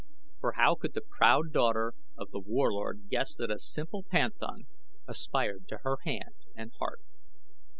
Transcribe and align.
For 0.39 0.53
how 0.53 0.73
could 0.73 0.95
the 0.95 1.03
proud 1.19 1.53
daughter 1.53 1.93
of 2.17 2.31
The 2.31 2.39
Warlord 2.39 3.05
guess 3.09 3.35
that 3.35 3.51
a 3.51 3.59
simple 3.59 4.01
panthan 4.03 4.65
aspired 5.07 5.67
to 5.67 5.77
her 5.83 5.97
hand 6.05 6.33
and 6.55 6.71
heart? 6.79 7.01